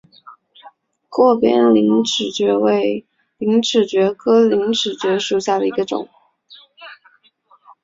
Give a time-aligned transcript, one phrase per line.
[1.09, 3.05] 阔边陵齿蕨为
[3.37, 6.09] 陵齿蕨科陵齿蕨属下的一个种。